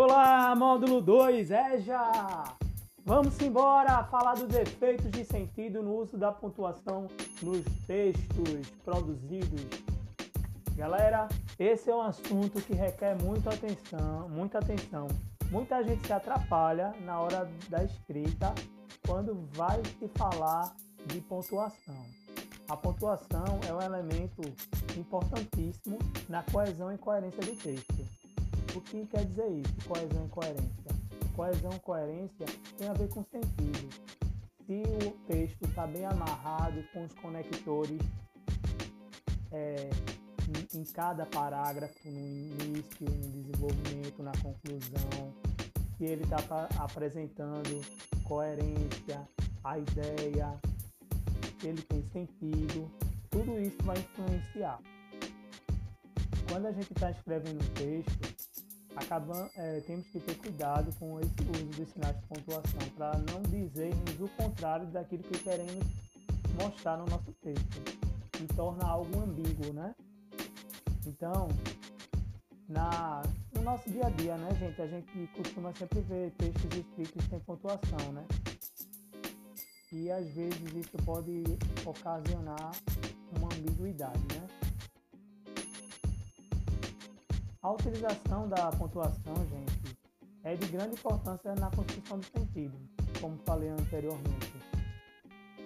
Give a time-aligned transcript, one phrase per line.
[0.00, 2.54] Olá, módulo 2, é já!
[3.04, 7.08] Vamos embora falar dos efeitos de sentido no uso da pontuação
[7.42, 9.66] nos textos produzidos.
[10.76, 11.26] Galera,
[11.58, 15.08] esse é um assunto que requer muita atenção, muita atenção.
[15.50, 18.54] Muita gente se atrapalha na hora da escrita
[19.04, 20.76] quando vai se falar
[21.06, 22.06] de pontuação.
[22.68, 24.42] A pontuação é um elemento
[24.96, 28.17] importantíssimo na coesão e coerência do texto.
[28.78, 30.90] O que quer dizer isso, coesão e coerência?
[31.34, 32.46] Coesão e coerência
[32.78, 33.88] tem a ver com sentido.
[34.64, 37.98] Se o texto está bem amarrado com os conectores
[39.50, 39.90] é,
[40.72, 45.34] em, cada parágrafo, no início, no desenvolvimento, na conclusão,
[45.96, 47.84] se ele está apresentando
[48.22, 49.28] coerência,
[49.64, 50.56] a ideia,
[51.64, 52.88] ele tem sentido,
[53.28, 54.78] tudo isso vai influenciar.
[56.48, 58.47] Quando a gente está escrevendo um texto,
[58.98, 63.42] acabam, é, temos que ter cuidado com esse uso dos sinais de pontuação para não
[63.42, 65.84] dizermos o contrário daquilo que queremos
[66.60, 67.82] mostrar no nosso texto
[68.42, 69.94] e torna algo ambíguo, né?
[71.06, 71.48] Então,
[72.68, 73.22] na,
[73.54, 77.40] no nosso dia a dia, né, gente, a gente costuma sempre ver textos escritos sem
[77.40, 78.26] pontuação, né?
[79.92, 81.44] E às vezes isso pode
[81.86, 82.72] ocasionar
[83.36, 84.57] uma ambiguidade, né?
[87.60, 89.98] A utilização da pontuação, gente,
[90.44, 92.78] é de grande importância na construção do sentido,
[93.20, 94.52] como falei anteriormente.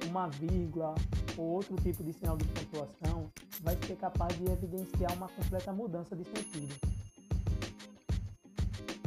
[0.06, 0.94] Uma vírgula
[1.36, 6.16] ou outro tipo de sinal de pontuação vai ser capaz de evidenciar uma completa mudança
[6.16, 6.74] de sentido.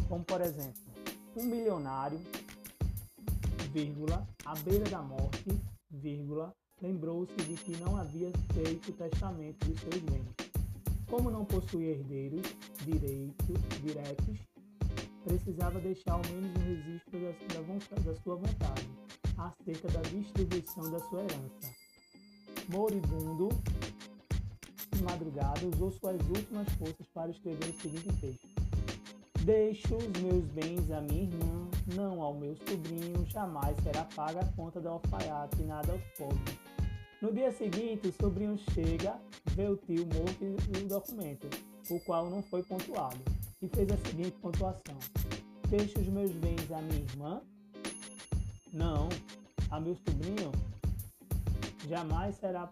[0.08, 0.80] Como por exemplo,
[1.36, 2.22] um milionário,
[3.72, 10.02] vírgula, à beira da morte, vírgula, lembrou-se de que não havia feito testamento de seus
[10.04, 10.45] bens
[11.08, 12.44] como não possuía herdeiros
[12.84, 14.38] direitos, diretos,
[15.24, 18.90] precisava deixar ao menos um registro da, da, vontade, da sua vontade
[19.38, 21.76] acerca da distribuição da sua herança.
[22.70, 23.50] Moribundo,
[25.04, 28.48] madrugada, usou suas últimas forças para escrever o seguinte texto:
[29.42, 34.52] Deixo os meus bens à minha irmã, não ao meu sobrinho, jamais será paga a
[34.54, 36.65] conta do alfaiate e nada aos pobres.
[37.22, 39.18] No dia seguinte, o sobrinho chega,
[39.52, 41.48] vê o tio morto e o documento,
[41.90, 43.18] o qual não foi pontuado,
[43.62, 44.98] e fez a seguinte pontuação:
[45.70, 47.42] Deixo os meus bens à minha irmã?
[48.74, 49.08] Não,
[49.72, 50.52] a meu sobrinho?
[51.88, 52.70] Jamais será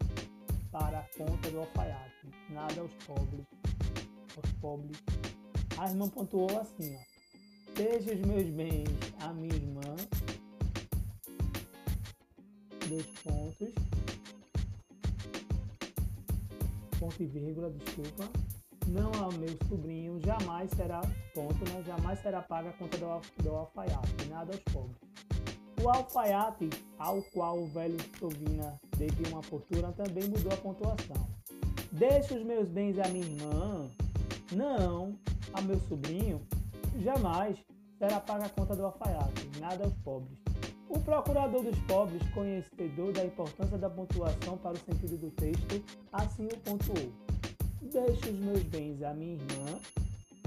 [0.71, 3.45] para a conta do alfaiate, nada aos pobres.
[4.35, 4.97] Aos pobres.
[5.77, 6.99] A irmã pontuou assim, ó.
[7.75, 8.89] Deixe os meus bens
[9.21, 9.95] à minha irmã.
[12.89, 14.02] Dois pontos
[17.03, 18.29] ponto e vírgula, desculpa,
[18.87, 21.01] não ao meu sobrinho, jamais será,
[21.33, 21.83] ponto, né?
[21.85, 24.95] Jamais será paga a conta do, do alfaiate, nada aos pobres.
[25.83, 31.27] O alfaiate, ao qual o velho Sovina devia uma fortuna, também mudou a pontuação.
[31.91, 33.91] Deixe os meus bens à minha irmã,
[34.53, 35.19] não,
[35.53, 36.41] a meu sobrinho,
[36.99, 37.57] jamais
[37.97, 40.42] será paga a conta do alfaiate, nada aos pobres.
[40.93, 46.45] O procurador dos pobres, conhecedor da importância da pontuação para o sentido do texto, assim
[46.45, 47.11] o pontuou.
[47.81, 49.79] Deixe os meus bens à minha irmã,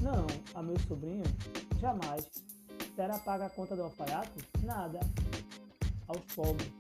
[0.01, 0.25] não,
[0.55, 1.25] a meu sobrinho,
[1.81, 2.31] jamais.
[2.95, 4.39] Será paga a conta do alfaiate?
[4.63, 5.01] Nada.
[6.07, 6.73] Aos pobres.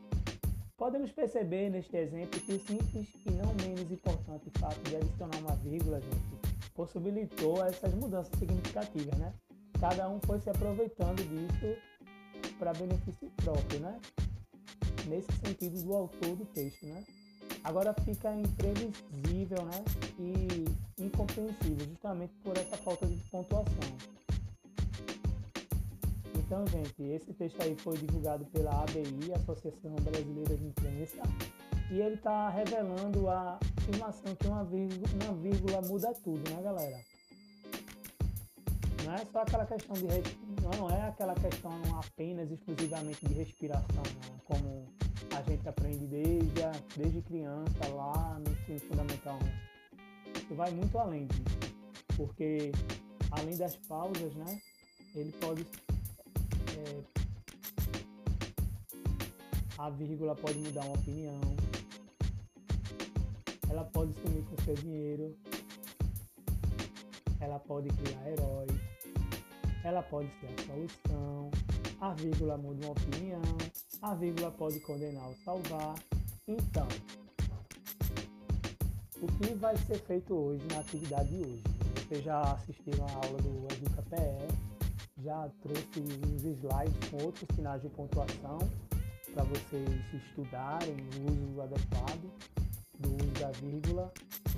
[0.76, 5.56] Podemos perceber neste exemplo que o simples e não menos importante fato de adicionar uma
[5.56, 9.34] vírgula, gente, possibilitou essas mudanças significativas, né?
[9.80, 11.95] Cada um foi se aproveitando disso
[12.58, 14.00] para benefício próprio, né?
[15.06, 17.04] Nesse sentido do autor do texto, né?
[17.64, 19.84] Agora fica imprevisível, né?
[20.18, 23.96] E incompreensível, justamente por essa falta de pontuação.
[26.34, 31.22] Então, gente, esse texto aí foi divulgado pela ABI, Associação Brasileira de Imprensa,
[31.90, 37.00] e ele está revelando a afirmação que uma vírgula, uma vírgula muda tudo, né, galera?
[39.06, 40.02] Não é só aquela questão de
[40.76, 44.38] não é aquela questão apenas exclusivamente de respiração, não.
[44.40, 44.88] como
[45.36, 49.38] a gente aprende desde, a, desde criança lá no ensino fundamental.
[50.34, 51.74] Isso vai muito além disso,
[52.16, 52.72] porque
[53.30, 54.60] além das pausas, né,
[55.14, 55.64] ele pode
[56.76, 57.02] é,
[59.78, 61.40] a vírgula pode mudar uma opinião,
[63.70, 65.36] ela pode sumir com seu dinheiro,
[67.40, 68.95] ela pode criar heróis,
[69.86, 71.50] ela pode ser a solução,
[72.00, 73.40] a vírgula muda uma opinião,
[74.02, 75.94] a vírgula pode condenar ou salvar.
[76.48, 76.88] Então,
[79.22, 81.62] o que vai ser feito hoje na atividade de hoje?
[81.94, 84.48] Você já assistiu a aula do EducaPE,
[85.22, 88.58] já trouxe uns slides com outros sinais de pontuação
[89.32, 92.65] para vocês estudarem o uso adequado
[92.98, 94.12] do uso da vírgula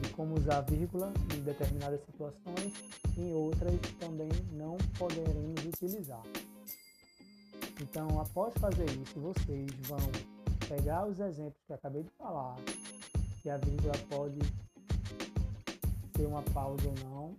[0.04, 2.72] e como usar a vírgula em determinadas situações,
[3.16, 6.22] em outras também não poderemos utilizar.
[7.80, 9.98] Então, após fazer isso, vocês vão
[10.68, 12.56] pegar os exemplos que acabei de falar,
[13.42, 14.38] que a vírgula pode
[16.16, 17.36] ser uma pausa ou não,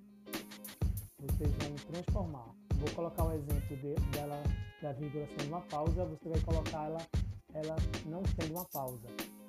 [1.20, 2.56] vocês vão transformar.
[2.76, 4.42] Vou colocar o exemplo de, dela
[4.82, 7.02] da vírgula sendo uma pausa, você vai colocar ela,
[7.54, 7.76] ela
[8.06, 9.08] não sendo uma pausa.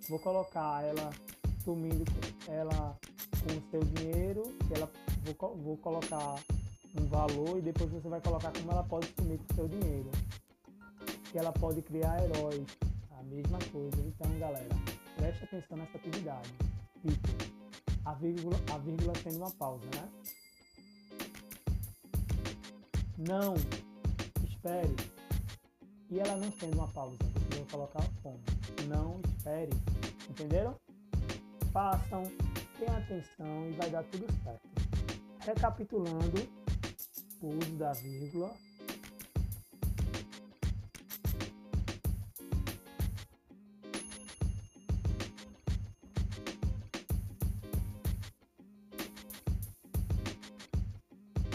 [0.08, 1.10] Vou colocar ela
[1.64, 2.04] sumindo
[2.48, 2.98] ela
[3.40, 4.90] com o seu dinheiro, que ela
[5.24, 6.36] vou, vou colocar
[6.98, 10.10] um valor e depois você vai colocar como ela pode sumir com o seu dinheiro.
[11.30, 12.66] Que ela pode criar heróis,
[13.18, 14.00] a mesma coisa.
[14.00, 14.68] Então, galera,
[15.16, 16.52] preste atenção nessa atividade.
[17.02, 17.28] Tipo,
[18.04, 20.08] a vírgula, a vírgula sendo uma pausa, né?
[23.18, 23.54] Não,
[24.48, 24.96] espere.
[26.10, 28.40] E ela não sendo uma pausa, você vai colocar como?
[28.88, 29.70] Não espere.
[30.28, 30.74] Entenderam?
[31.72, 32.24] Façam,
[32.78, 34.68] tenham atenção e vai dar tudo certo.
[35.38, 36.48] Recapitulando
[37.40, 38.52] o uso da vírgula,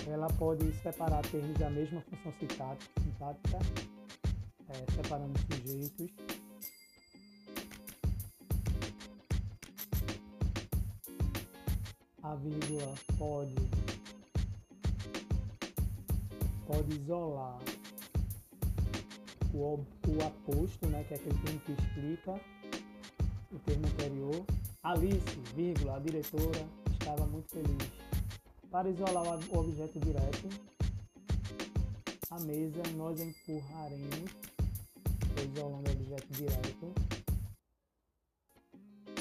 [0.07, 3.59] ela pode separar termos da mesma função sintática,
[4.69, 6.34] é, separando sujeitos.
[12.25, 13.53] A vírgula pode,
[16.65, 17.59] pode isolar
[19.53, 19.77] o,
[20.07, 22.41] o aposto, né, que é aquele termo que explica
[23.51, 24.43] o termo anterior.
[24.81, 27.91] Alice, vírgula, a diretora, estava muito feliz.
[28.71, 30.49] Para isolar o objeto direto,
[32.31, 34.31] a mesa nós empurraremos,
[35.45, 37.14] isolando o objeto direto.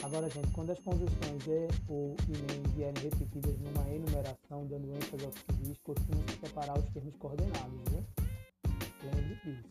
[0.05, 5.25] Agora, gente, quando as conjunções e ou e nem vierem repetidas numa enumeração, dando ênfase
[5.25, 8.05] ao que se separar os termos coordenados, viu?
[9.03, 9.65] Lembre disso.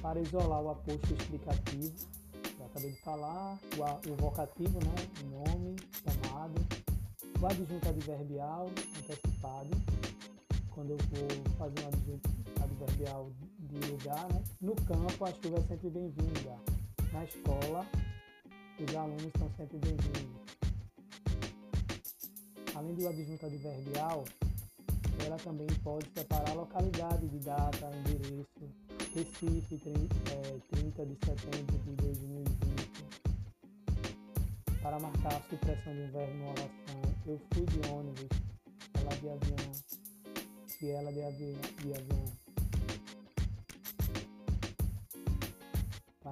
[0.00, 1.92] Para isolar o aposto explicativo,
[2.56, 4.94] já acabei de falar, o, o vocativo, né?
[5.28, 5.74] nome,
[6.04, 6.54] chamado,
[7.40, 9.70] o adjunto adverbial antecipado,
[10.70, 12.30] quando eu vou fazer um adjunto
[12.62, 14.44] adverbial de lugar, né?
[14.60, 16.56] No campo, a chuva é sempre bem-vinda.
[17.12, 17.84] Na escola,
[18.78, 20.42] os alunos são sempre bem-vindos.
[22.74, 24.24] Além do adjunto adverbial,
[25.26, 28.48] ela também pode separar localidade de data, endereço,
[29.14, 29.78] Recife,
[30.70, 32.82] 30 de setembro de 2020.
[34.82, 38.28] Para marcar a supressão um verbo oração, eu fui de ônibus,
[38.94, 39.72] ela de avião,
[40.80, 42.51] e ela de, avi de avião.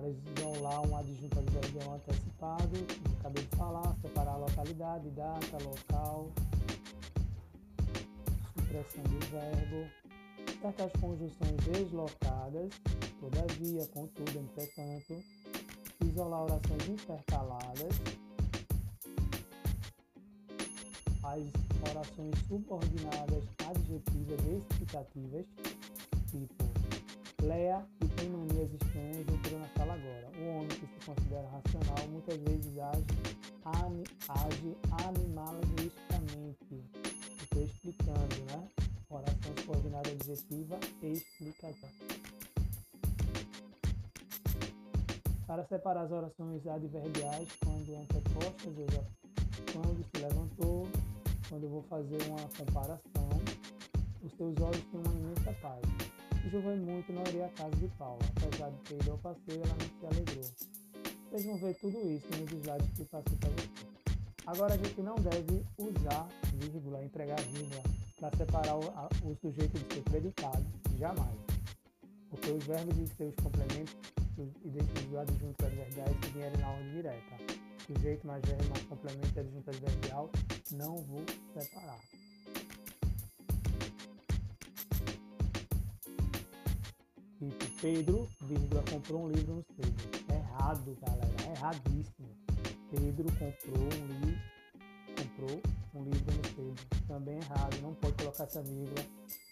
[0.00, 2.72] Para isolar um adjunto adverbial antecipado,
[3.18, 6.30] acabei de falar, separar a localidade, data, local,
[8.56, 9.90] supressão do verbo,
[10.62, 12.70] certas conjunções deslocadas,
[13.20, 15.22] todavia, contudo, entretanto,
[16.06, 17.94] isolar orações intercaladas,
[21.24, 25.44] as orações subordinadas adjetivas explicativas,
[26.30, 26.79] tipo
[27.42, 30.30] Leia e tem manias estranhas entrou na sala agora.
[30.38, 33.04] O homem que se considera racional muitas vezes age,
[33.64, 36.84] ani, age animalisticamente.
[37.42, 38.68] Estou explicando, né?
[39.08, 41.88] Oração subordinada adjetiva e explicativa.
[45.46, 48.74] Para separar as orações adverbiais quando antepostas,
[49.72, 50.88] quando se levantou,
[51.48, 53.28] quando eu vou fazer uma comparação,
[54.22, 56.19] os teus olhos têm uma imensa paz.
[56.48, 58.18] Choveu muito, não iria à casa de Paula.
[58.36, 60.50] Apesar de ter ido ao passeio, ela não se alegrou.
[61.30, 63.90] Vocês vão ver tudo isso nos slides que passei para vocês.
[64.46, 67.82] Agora a gente não deve usar vírgula, empregar vírgula,
[68.18, 70.64] para separar o, a, o, sujeito de seu predicado.
[70.98, 71.36] Jamais.
[72.30, 73.96] Porque os verbos e seus complementos
[74.38, 77.60] e desses adjuntos adverbiais que vierem na ordem direta
[77.92, 80.30] sujeito mais verbo mais complemento e adjunto adverbial,
[80.72, 81.98] não vou separar.
[87.80, 89.96] Pedro, vírgula, comprou um livro no sebo.
[90.30, 92.28] Errado, galera, erradíssimo.
[92.90, 94.42] Pedro comprou um livro,
[95.16, 95.62] comprou
[95.94, 96.74] um livro no sebo.
[97.08, 99.06] Também errado, não pode colocar essa vírgula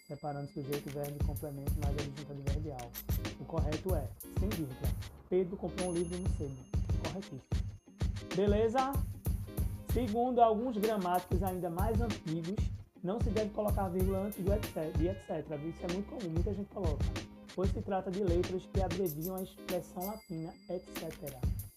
[0.07, 2.91] separando sujeito, verbo e complemento mais adjunto adverbial.
[3.39, 4.07] O correto é,
[4.39, 4.89] sem vírgula,
[5.27, 6.55] Pedro comprou um livro no sebo.
[7.03, 7.41] Corretíssimo.
[8.35, 8.93] Beleza?
[9.91, 12.55] Segundo alguns gramáticos ainda mais antigos,
[13.01, 15.29] Não se deve colocar vírgula antes do etc, de etc.
[15.29, 17.05] Isso é muito comum, muita gente coloca.
[17.55, 21.11] Pois se trata de letras que abreviam a expressão latina etc.,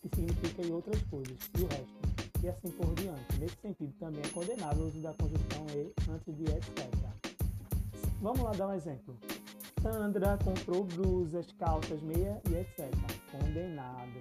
[0.01, 3.39] que significa e outras coisas, e o resto, e assim por diante.
[3.39, 7.13] Nesse sentido, também é condenável o uso da conjunção e antes de etc.
[8.21, 9.17] Vamos lá dar um exemplo.
[9.83, 12.89] Sandra comprou blusas, calças, meia e etc.
[13.33, 14.21] Condenado.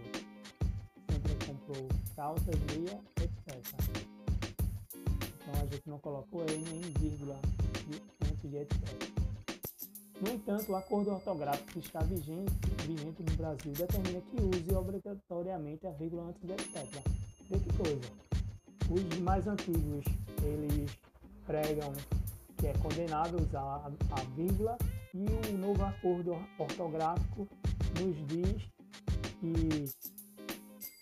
[1.08, 4.01] Sandra comprou calças, meia, etc.
[5.36, 7.39] Então a gente não colocou E nem vírgula
[8.25, 9.20] antes de etc.
[10.21, 12.53] No entanto, o acordo ortográfico que está vigente,
[12.85, 17.03] vigente no Brasil determina que use obrigatoriamente a vírgula antes de etc.
[17.49, 18.11] Vê que coisa.
[18.91, 20.05] Os mais antigos,
[20.43, 20.91] eles
[21.47, 21.91] pregam
[22.57, 24.77] que é condenado usar a vírgula
[25.11, 27.47] e o novo acordo ortográfico
[27.99, 28.61] nos diz
[29.39, 29.85] que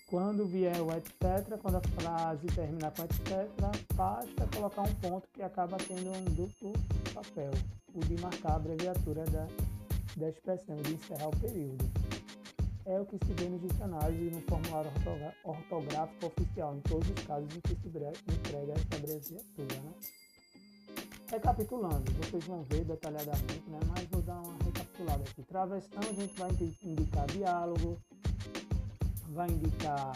[0.09, 3.49] quando vier o etc, quando a frase terminar com etc,
[3.95, 6.71] basta colocar um ponto que acaba tendo um duplo
[7.13, 7.51] papel,
[7.95, 9.47] o de marcar a abreviatura da,
[10.17, 11.85] da expressão, de encerrar o período.
[12.85, 14.91] É o que se vê nos dicionários e no formulário
[15.43, 19.81] ortográfico oficial, em todos os casos em que se entrega essa abreviatura.
[19.83, 19.93] Né?
[21.29, 23.79] Recapitulando, vocês vão ver detalhadamente, né?
[23.89, 25.43] mas vou dar uma recapitulada aqui.
[25.43, 26.49] Travessão, a gente vai
[26.83, 28.01] indicar diálogo,
[29.29, 30.13] vai indicar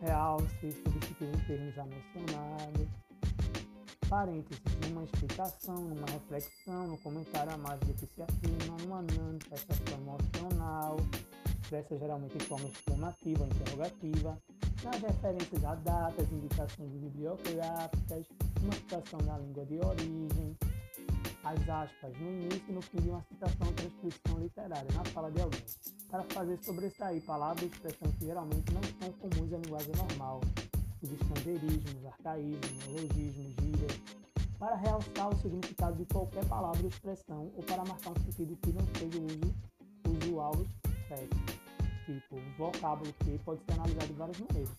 [0.00, 2.88] realce, substituir um termo já mencionado,
[4.08, 9.98] parênteses, numa explicação, numa reflexão, no comentário a mais do que se afirma, numa manifestação
[9.98, 10.96] emocional,
[11.62, 14.38] expressa geralmente em forma exclamativa ou interrogativa,
[14.82, 18.26] nas referências a datas, indicações bibliográficas,
[18.62, 20.56] uma citação na língua de origem,
[21.44, 25.30] as aspas no início e no fim de uma citação ou transcrição literária na fala
[25.30, 25.64] de alguém,
[26.10, 30.40] para fazer sobressair palavras e expressões que geralmente não são comuns à linguagem normal,
[31.02, 34.00] os estrangeirismos, arcaísmos, neologismos, gírias,
[34.58, 38.72] para realçar o significado de qualquer palavra ou expressão ou para marcar um sentido que
[38.72, 39.54] não seja o uso
[40.26, 41.58] usual expresso
[42.08, 44.70] tipo vocábulo que pode ser analisado de várias maneiras.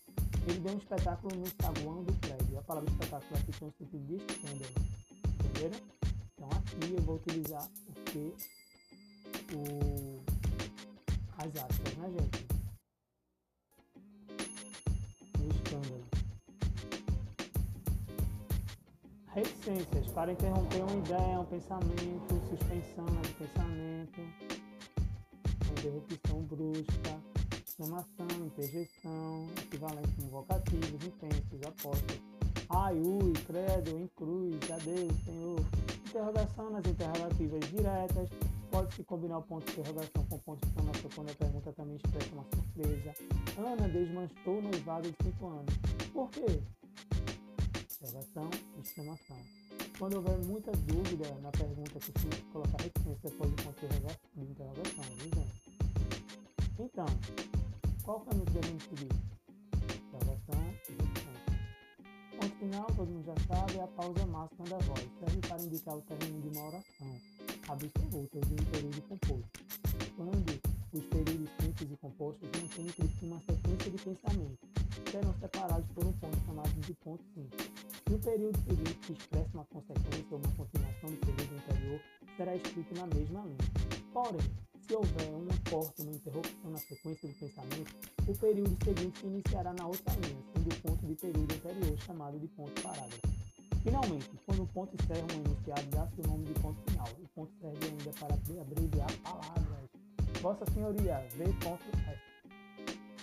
[0.47, 2.57] Ele deu um espetáculo no saguão do prédio.
[2.57, 4.73] A palavra espetáculo aqui tem um sentido de escândalo.
[5.45, 5.79] Entenderam?
[6.33, 8.33] Então aqui eu vou utilizar o que?
[9.53, 10.19] O...
[11.37, 12.48] As aspas, né, gente?
[19.33, 24.59] Reticências para interromper uma ideia, um pensamento, suspensão de pensamento
[25.79, 27.21] interrupção brusca,
[27.65, 32.21] exclamação, interjeição, equivalente como vocativos, intensos, apostas.
[32.69, 35.59] Ai, ui, credo, em cruz, adeus, Senhor.
[36.07, 38.29] Interrogação nas interrogativas diretas.
[38.69, 41.95] Pode-se combinar o ponto de interrogação com o ponto de exclamação quando a pergunta também
[41.95, 43.13] expressa uma surpresa.
[43.57, 45.73] Ana desmanchou noivado de 5 anos.
[46.13, 46.61] Por quê?
[48.01, 48.49] Interrogação,
[48.81, 49.37] exclamação.
[49.97, 53.87] Quando houver muita dúvida na pergunta, costume colocar reticência depois do ponto
[54.35, 55.47] de interrogação, viu?
[56.79, 57.05] Então,
[58.03, 59.09] qual caminho que devemos seguir?
[60.11, 61.33] Gravação e repetição.
[62.39, 65.09] Ponto final, todo mundo já sabe, é a pausa máxima da voz.
[65.19, 67.21] Serve para indicar o término de uma oração
[67.67, 69.59] absoluta de um período composto.
[70.15, 70.61] Quando
[70.93, 74.68] os períodos simples e compostos mantêm entre si uma sequência de pensamentos,
[75.11, 77.71] serão separados por um ponto chamado de ponto simples.
[78.09, 82.01] E o período seguinte, que expressa uma consequência ou uma continuação do período anterior,
[82.35, 83.57] será escrito na mesma linha.
[84.13, 84.39] Porém,
[84.87, 87.95] se houver uma corte, uma interrupção na sequência do pensamento,
[88.27, 92.39] o período seguinte se iniciará na outra linha, sendo o ponto de período anterior chamado
[92.39, 93.39] de ponto parágrafo.
[93.83, 97.07] Finalmente, quando o ponto encerra um enunciado, dá-se o nome de ponto final.
[97.23, 99.89] O ponto serve ainda para abreviar palavras.
[100.41, 102.19] Vossa Senhoria, V.S.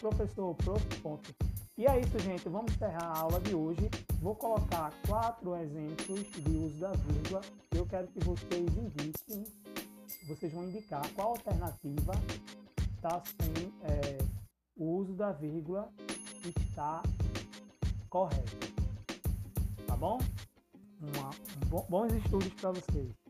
[0.00, 1.00] Professor, prof.
[1.02, 1.34] Ponto.
[1.78, 2.48] E é isso, gente.
[2.48, 3.90] Vamos encerrar a aula de hoje.
[4.20, 7.40] Vou colocar quatro exemplos de uso da vírgula.
[7.74, 9.44] Eu quero que vocês indiquem
[10.26, 12.12] vocês vão indicar qual alternativa
[12.96, 14.18] está sem é,
[14.76, 15.88] o uso da vírgula
[16.44, 17.02] está
[18.08, 18.74] correto.
[19.86, 20.18] Tá bom?
[21.00, 21.30] Uma,
[21.88, 23.25] bons estudos para vocês.